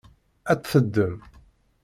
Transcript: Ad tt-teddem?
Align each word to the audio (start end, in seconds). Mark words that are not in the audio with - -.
Ad 0.51 0.59
tt-teddem? 0.59 1.17